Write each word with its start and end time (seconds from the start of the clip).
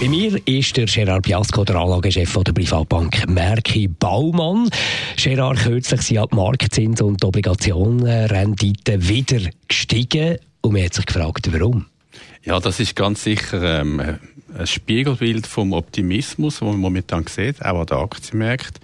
bei 0.00 0.08
mir 0.08 0.40
ist 0.46 0.76
der 0.76 0.86
Gerard 0.86 1.24
Piasco, 1.24 1.64
der 1.64 1.76
Anlagechef 1.76 2.32
der 2.44 2.52
Privatbank 2.52 3.28
Merki 3.28 3.88
Baumann. 3.88 4.70
Gerard, 5.16 5.58
kürzlich 5.58 6.02
sind 6.02 6.30
die 6.30 6.36
Marktzinsen 6.36 7.06
und 7.06 7.22
die 7.22 7.26
wieder 9.08 9.50
gestiegen 9.66 10.36
und 10.60 10.72
man 10.74 10.84
hat 10.84 10.94
sich 10.94 11.06
gefragt, 11.06 11.48
warum. 11.52 11.86
Ja, 12.44 12.60
das 12.60 12.78
ist 12.78 12.94
ganz 12.94 13.24
sicher 13.24 13.80
ähm, 13.80 14.00
ein 14.00 14.66
Spiegelbild 14.66 15.46
vom 15.48 15.72
Optimismus, 15.72 16.60
den 16.60 16.68
man 16.68 16.78
momentan 16.78 17.26
sieht, 17.26 17.64
auch 17.64 17.80
an 17.80 17.86
den 17.86 17.98
Aktienmärkten 17.98 18.80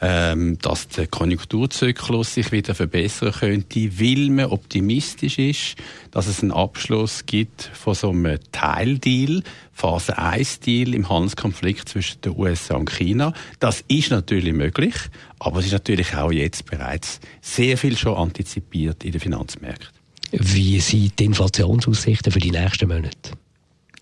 ähm, 0.00 0.58
dass 0.60 0.88
der 0.88 1.06
Konjunkturzyklus 1.06 2.34
sich 2.34 2.52
wieder 2.52 2.74
verbessern 2.74 3.32
könnte, 3.32 4.00
weil 4.00 4.30
man 4.30 4.46
optimistisch 4.46 5.38
ist, 5.38 5.76
dass 6.10 6.26
es 6.26 6.42
einen 6.42 6.52
Abschluss 6.52 7.26
gibt 7.26 7.70
von 7.72 7.94
so 7.94 8.10
einem 8.10 8.38
Teildeal, 8.52 9.42
Phase 9.72 10.18
1 10.18 10.60
Deal 10.60 10.94
im 10.94 11.08
Handelskonflikt 11.08 11.88
zwischen 11.88 12.20
den 12.20 12.36
USA 12.36 12.76
und 12.76 12.90
China. 12.90 13.32
Das 13.60 13.84
ist 13.88 14.10
natürlich 14.10 14.52
möglich, 14.52 14.94
aber 15.38 15.60
es 15.60 15.66
ist 15.66 15.72
natürlich 15.72 16.14
auch 16.14 16.32
jetzt 16.32 16.66
bereits 16.66 17.20
sehr 17.40 17.76
viel 17.76 17.96
schon 17.96 18.16
antizipiert 18.16 19.04
in 19.04 19.12
den 19.12 19.20
Finanzmärkten. 19.20 19.88
Wie 20.32 20.80
sind 20.80 21.18
die 21.18 21.24
Inflationsaussichten 21.26 22.32
für 22.32 22.40
die 22.40 22.50
nächsten 22.50 22.88
Monate? 22.88 23.32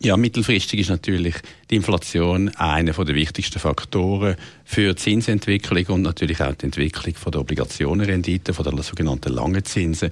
Ja, 0.04 0.16
mittelfristig 0.16 0.80
ist 0.80 0.90
natürlich 0.90 1.36
die 1.70 1.76
Inflation 1.76 2.48
einer 2.56 2.92
der 2.92 3.14
wichtigsten 3.14 3.60
Faktoren 3.60 4.34
für 4.64 4.94
die 4.94 5.00
Zinsentwicklung 5.00 5.86
und 5.94 6.02
natürlich 6.02 6.40
auch 6.40 6.56
die 6.56 6.64
Entwicklung 6.64 7.14
der 7.30 7.40
Obligationenrendite, 7.40 8.52
der 8.52 8.82
sogenannten 8.82 9.32
langen 9.32 9.64
Zinsen. 9.64 10.10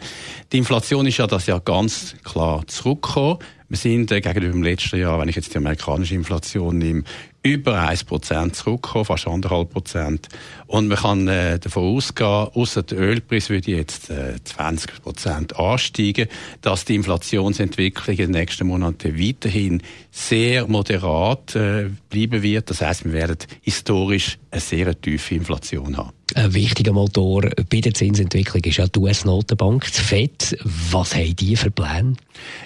Die 0.52 0.58
Inflation 0.58 1.08
ist 1.08 1.16
ja 1.16 1.26
das 1.26 1.46
Jahr 1.46 1.58
ganz 1.58 2.14
klar 2.22 2.64
zurückgekommen. 2.68 3.38
Wir 3.70 3.78
sind 3.78 4.10
äh, 4.10 4.20
gegenüber 4.20 4.52
dem 4.52 4.64
letzten 4.64 4.98
Jahr, 4.98 5.20
wenn 5.20 5.28
ich 5.28 5.36
jetzt 5.36 5.54
die 5.54 5.58
amerikanische 5.58 6.16
Inflation 6.16 6.76
nehme, 6.78 7.04
über 7.44 7.88
1% 7.88 8.52
zurückgekommen, 8.52 9.04
fast 9.04 9.28
1,5%. 9.28 10.22
Und 10.66 10.88
man 10.88 10.98
kann 10.98 11.28
äh, 11.28 11.56
davon 11.60 11.96
ausgehen, 11.96 12.48
außer 12.52 12.82
der 12.82 12.98
Ölpreis 12.98 13.48
würde 13.48 13.70
jetzt 13.70 14.10
äh, 14.10 14.34
20% 14.44 15.54
ansteigen, 15.54 16.28
dass 16.62 16.84
die 16.84 16.96
Inflationsentwicklung 16.96 18.18
in 18.18 18.32
den 18.32 18.40
nächsten 18.40 18.66
Monaten 18.66 19.16
weiterhin 19.16 19.84
sehr 20.10 20.66
moderat 20.66 21.54
äh, 21.54 21.90
bleiben 22.08 22.42
wird. 22.42 22.70
Das 22.70 22.80
heißt, 22.80 23.04
wir 23.04 23.12
werden 23.12 23.38
historisch 23.60 24.36
eine 24.50 24.60
sehr 24.60 25.00
tiefe 25.00 25.36
Inflation 25.36 25.96
haben. 25.96 26.19
Ein 26.40 26.54
wichtiger 26.54 26.94
Motor 26.94 27.50
bei 27.68 27.82
der 27.82 27.92
Zinsentwicklung 27.92 28.64
ist 28.64 28.78
ja 28.78 28.86
die 28.86 28.98
US-Notenbank, 28.98 29.84
die 29.92 30.00
FED. 30.00 30.56
Was 30.90 31.14
haben 31.14 31.36
die 31.36 31.54
für 31.54 31.70
Pläne? 31.70 32.14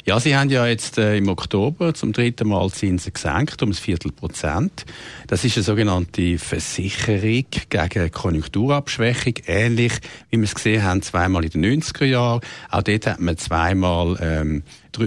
Ja, 0.04 0.20
sie 0.20 0.36
haben 0.36 0.48
ja 0.48 0.64
jetzt 0.64 0.96
äh, 0.96 1.16
im 1.16 1.28
Oktober 1.28 1.92
zum 1.92 2.12
dritten 2.12 2.46
Mal 2.46 2.70
Zinsen 2.70 3.12
gesenkt, 3.12 3.64
um 3.64 3.70
ein 3.70 3.74
Viertel 3.74 4.12
Prozent. 4.12 4.84
Das 5.26 5.44
ist 5.44 5.56
eine 5.56 5.64
sogenannte 5.64 6.38
Versicherung 6.38 7.46
gegen 7.68 8.12
Konjunkturabschwächung, 8.12 9.34
ähnlich 9.48 9.94
wie 10.30 10.36
wir 10.36 10.44
es 10.44 10.54
gesehen 10.54 10.84
haben 10.84 11.02
zweimal 11.02 11.44
in 11.44 11.50
den 11.50 11.82
90er 11.82 12.04
Jahren. 12.04 12.42
Auch 12.70 12.82
dort 12.82 13.08
hat 13.08 13.18
man 13.18 13.36
zweimal 13.38 14.16
ähm, 14.20 14.62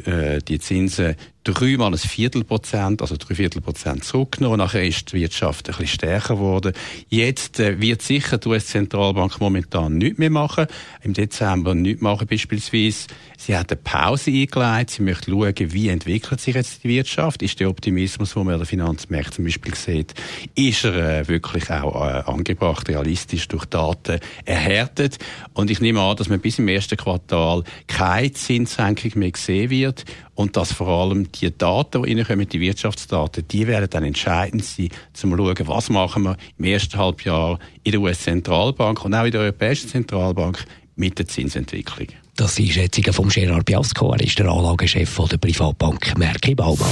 äh, 0.06 0.40
die 0.40 0.60
Zinsen 0.60 1.16
dreimal 1.54 1.92
ein 1.92 1.98
Viertelprozent, 1.98 3.02
also 3.02 3.16
drei 3.18 3.36
Viertelprozent 3.36 4.04
zurückgenommen. 4.04 4.58
Nachher 4.58 4.86
ist 4.86 5.12
die 5.12 5.22
Wirtschaft 5.22 5.68
ein 5.68 5.72
bisschen 5.72 5.88
stärker 5.88 6.36
geworden. 6.36 6.74
Jetzt 7.10 7.60
äh, 7.60 7.80
wird 7.80 8.02
sicher 8.02 8.38
die 8.38 8.50
US-Zentralbank 8.50 9.40
momentan 9.40 9.98
nichts 9.98 10.20
mehr 10.20 10.30
machen. 10.30 10.68
Im 11.02 11.14
Dezember 11.14 11.76
nichts 11.76 12.02
machen 12.02 12.28
beispielsweise. 12.28 13.08
Sie 13.38 13.56
hat 13.56 13.72
eine 13.72 13.80
Pause 13.82 14.32
eingeleitet. 14.32 14.90
Sie 14.92 15.04
möchte 15.04 15.32
schauen, 15.32 15.54
wie 15.58 15.90
entwickelt 15.90 16.42
sich 16.42 16.56
jetzt 16.56 16.84
die 16.84 16.90
Wirtschaft. 16.90 17.42
Ist 17.42 17.60
der 17.60 17.70
Optimismus, 17.70 18.34
den 18.34 18.46
man 18.46 18.56
an 18.56 18.62
den 18.62 18.66
Finanzmärkten 18.66 19.34
zum 19.34 19.46
Beispiel 19.46 19.76
sieht, 19.76 20.14
ist 20.56 20.84
er 20.84 21.20
äh, 21.20 21.28
wirklich 21.28 21.70
auch 21.70 21.96
äh, 21.96 22.24
angebracht, 22.26 22.90
realistisch 22.90 23.48
durch 23.48 23.66
Daten 23.66 24.20
erhärtet. 24.46 25.18
Und 25.54 25.70
ich 25.70 25.80
nehme 25.80 26.02
an, 26.02 26.16
dass 26.18 26.30
man 26.30 26.40
bis 26.40 26.60
im 26.60 26.68
ersten 26.68 26.98
Quartal 26.98 27.64
keine 27.88 28.32
Zinssenkung 28.32 29.12
mehr 29.16 29.32
sehen 29.36 29.70
wird 29.70 30.06
und 30.38 30.56
dass 30.56 30.72
vor 30.72 30.88
allem 30.88 31.32
die 31.40 31.58
Daten, 31.58 32.04
die 32.04 32.14
reinkommen, 32.14 32.48
die 32.48 32.60
Wirtschaftsdaten, 32.60 33.48
die 33.48 33.68
werden 33.68 33.90
dann 33.90 34.04
entscheidend 34.04 34.64
sein, 34.64 34.90
zum 35.14 35.32
zu 35.32 35.38
schauen, 35.38 35.68
was 35.68 35.90
machen 35.90 36.24
wir 36.24 36.38
im 36.58 36.66
ersten 36.66 36.98
Halbjahr 36.98 37.60
in 37.84 37.92
der 37.92 38.02
US-Zentralbank 38.02 39.04
und 39.06 39.14
auch 39.14 39.26
in 39.26 39.32
der 39.32 39.42
Europäischen 39.42 39.90
Zentralbank 39.90 40.66
mit 40.96 41.20
der 41.20 41.28
Zinsentwicklung. 41.28 42.08
Das 42.36 42.60
ist 42.60 42.74
Schätzungen 42.74 43.14
von 43.14 43.30
Gerard 43.30 43.66
Biasco, 43.66 44.14
er 44.14 44.22
ist 44.22 44.38
der 44.38 44.48
Anlagechef 44.48 45.20
der 45.30 45.38
Privatbank 45.38 46.18
Merki 46.18 46.54
Baumann. 46.54 46.88